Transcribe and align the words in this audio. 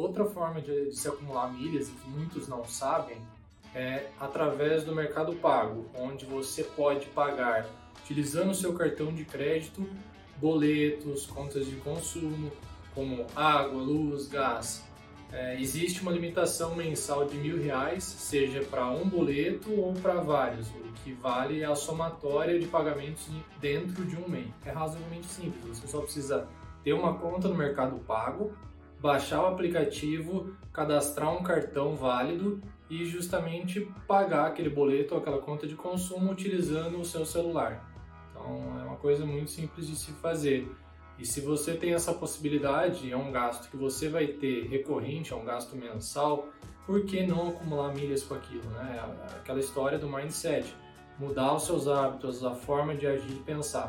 outra 0.00 0.24
forma 0.24 0.60
de, 0.60 0.90
de 0.90 0.96
se 0.96 1.08
acumular 1.08 1.52
milhas 1.52 1.88
e 1.88 1.92
que 1.92 2.08
muitos 2.08 2.48
não 2.48 2.64
sabem 2.64 3.18
é 3.74 4.08
através 4.18 4.82
do 4.82 4.94
Mercado 4.94 5.34
Pago, 5.36 5.86
onde 5.94 6.24
você 6.26 6.64
pode 6.64 7.06
pagar 7.06 7.66
utilizando 8.02 8.50
o 8.50 8.54
seu 8.54 8.72
cartão 8.72 9.12
de 9.12 9.24
crédito 9.24 9.88
boletos, 10.40 11.26
contas 11.26 11.66
de 11.66 11.76
consumo, 11.76 12.50
como 12.94 13.26
água, 13.36 13.80
luz, 13.80 14.26
gás. 14.26 14.84
É, 15.32 15.60
existe 15.60 16.02
uma 16.02 16.10
limitação 16.10 16.74
mensal 16.74 17.24
de 17.24 17.36
mil 17.36 17.62
reais, 17.62 18.02
seja 18.02 18.62
para 18.62 18.90
um 18.90 19.08
boleto 19.08 19.70
ou 19.72 19.92
para 19.94 20.14
vários, 20.14 20.68
o 20.70 20.92
que 21.04 21.12
vale 21.12 21.62
a 21.62 21.76
somatória 21.76 22.58
de 22.58 22.66
pagamentos 22.66 23.28
dentro 23.60 24.04
de 24.04 24.16
um 24.16 24.28
mês. 24.28 24.48
É 24.64 24.72
razoavelmente 24.72 25.26
simples, 25.26 25.78
você 25.78 25.86
só 25.86 26.00
precisa 26.00 26.48
ter 26.82 26.94
uma 26.94 27.14
conta 27.14 27.46
no 27.46 27.54
Mercado 27.54 27.96
Pago, 28.00 28.52
baixar 29.00 29.42
o 29.42 29.46
aplicativo, 29.46 30.54
cadastrar 30.72 31.32
um 31.32 31.42
cartão 31.42 31.96
válido 31.96 32.60
e 32.88 33.04
justamente 33.04 33.80
pagar 34.06 34.46
aquele 34.46 34.68
boleto 34.68 35.14
ou 35.14 35.20
aquela 35.20 35.38
conta 35.38 35.66
de 35.66 35.74
consumo 35.74 36.30
utilizando 36.32 37.00
o 37.00 37.04
seu 37.04 37.24
celular. 37.24 37.88
Então 38.30 38.80
é 38.80 38.84
uma 38.84 38.96
coisa 38.96 39.24
muito 39.24 39.50
simples 39.50 39.86
de 39.86 39.96
se 39.96 40.12
fazer. 40.12 40.70
E 41.18 41.26
se 41.26 41.40
você 41.40 41.74
tem 41.74 41.92
essa 41.92 42.14
possibilidade, 42.14 43.10
é 43.10 43.16
um 43.16 43.30
gasto 43.30 43.70
que 43.70 43.76
você 43.76 44.08
vai 44.08 44.26
ter 44.26 44.66
recorrente, 44.68 45.32
é 45.32 45.36
um 45.36 45.44
gasto 45.44 45.76
mensal, 45.76 46.48
por 46.86 47.04
que 47.04 47.26
não 47.26 47.48
acumular 47.50 47.94
milhas 47.94 48.22
com 48.22 48.34
aquilo? 48.34 48.68
Né? 48.70 48.98
Aquela 49.36 49.60
história 49.60 49.98
do 49.98 50.08
mindset, 50.08 50.74
mudar 51.18 51.54
os 51.54 51.64
seus 51.64 51.86
hábitos, 51.86 52.42
a 52.42 52.54
forma 52.54 52.96
de 52.96 53.06
agir 53.06 53.32
e 53.32 53.40
pensar. 53.40 53.88